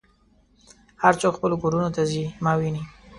[1.03, 2.83] هر څوک خپلو کورونو ته ځي ما وینې.